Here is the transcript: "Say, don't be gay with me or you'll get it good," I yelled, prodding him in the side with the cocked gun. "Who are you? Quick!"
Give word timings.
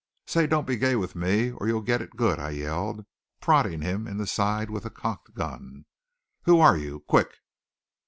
"Say, 0.25 0.47
don't 0.47 0.65
be 0.65 0.77
gay 0.77 0.95
with 0.95 1.15
me 1.15 1.51
or 1.51 1.67
you'll 1.67 1.83
get 1.83 2.01
it 2.01 2.15
good," 2.15 2.39
I 2.39 2.49
yelled, 2.49 3.05
prodding 3.39 3.81
him 3.83 4.07
in 4.07 4.17
the 4.17 4.25
side 4.25 4.71
with 4.71 4.81
the 4.81 4.89
cocked 4.89 5.35
gun. 5.35 5.85
"Who 6.45 6.59
are 6.59 6.75
you? 6.75 7.01
Quick!" 7.01 7.35